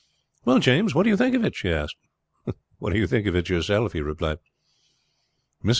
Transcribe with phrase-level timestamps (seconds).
[0.45, 1.95] "Well, James, what do you think of it?" she asked.
[2.79, 4.39] "What do you think of it yourself?" he replied.
[5.63, 5.69] Mrs.